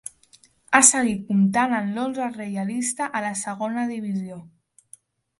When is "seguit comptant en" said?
0.85-1.91